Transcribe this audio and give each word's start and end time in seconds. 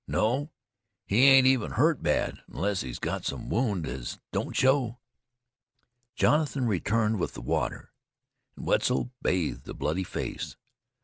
No, 0.07 0.49
he 1.05 1.25
ain't 1.25 1.45
even 1.45 1.73
hurt 1.73 2.01
bad, 2.01 2.41
unless 2.51 2.81
he's 2.81 2.97
got 2.97 3.23
some 3.23 3.49
wound 3.51 3.85
as 3.85 4.17
don't 4.31 4.55
show." 4.55 4.97
Jonathan 6.15 6.65
returned 6.65 7.19
with 7.19 7.35
the 7.35 7.41
water, 7.41 7.93
and 8.55 8.65
Wetzel 8.65 9.11
bathed 9.21 9.65
the 9.65 9.75
bloody 9.75 10.03
face. 10.03 10.55